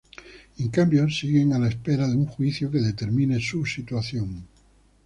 [0.57, 4.47] En cambio, siguen a la espera de un juicio que determine su situación.